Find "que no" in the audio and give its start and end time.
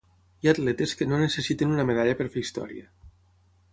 1.01-1.19